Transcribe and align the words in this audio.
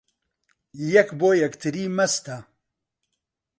یەک 0.93 1.09
بۆ 1.19 1.29
یەکتری 1.43 1.83
مەستە 1.97 2.37